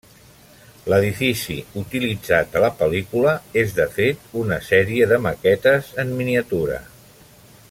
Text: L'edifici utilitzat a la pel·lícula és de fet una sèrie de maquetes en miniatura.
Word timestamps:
L'edifici 0.93 1.57
utilitzat 1.81 2.57
a 2.59 2.63
la 2.65 2.71
pel·lícula 2.81 3.35
és 3.65 3.77
de 3.81 3.87
fet 3.99 4.27
una 4.45 4.61
sèrie 4.73 5.13
de 5.13 5.23
maquetes 5.29 5.97
en 6.05 6.19
miniatura. 6.23 6.85